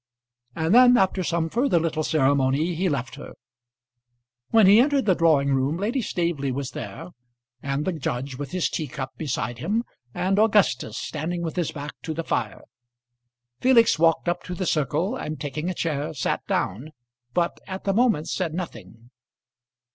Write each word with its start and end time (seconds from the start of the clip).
And 0.55 0.73
then 0.73 0.97
after 0.97 1.23
some 1.23 1.47
further 1.47 1.79
little 1.79 2.01
ceremony 2.01 2.73
he 2.73 2.89
left 2.89 3.13
her. 3.17 3.33
When 4.49 4.65
he 4.65 4.79
entered 4.79 5.05
the 5.05 5.13
drawing 5.13 5.53
room 5.53 5.77
Lady 5.77 6.01
Staveley 6.01 6.51
was 6.51 6.71
there, 6.71 7.09
and 7.61 7.85
the 7.85 7.93
judge 7.93 8.35
with 8.35 8.49
his 8.49 8.67
teacup 8.67 9.11
beside 9.15 9.59
him, 9.59 9.83
and 10.11 10.39
Augustus 10.39 10.97
standing 10.97 11.43
with 11.43 11.55
his 11.55 11.71
back 11.71 11.93
to 12.01 12.15
the 12.15 12.23
fire. 12.23 12.63
Felix 13.59 13.99
walked 13.99 14.27
up 14.27 14.41
to 14.45 14.55
the 14.55 14.65
circle, 14.65 15.15
and 15.15 15.39
taking 15.39 15.69
a 15.69 15.75
chair 15.75 16.15
sat 16.15 16.43
down, 16.47 16.93
but 17.35 17.59
at 17.67 17.83
the 17.83 17.93
moment 17.93 18.27
said 18.27 18.55
nothing. 18.55 19.11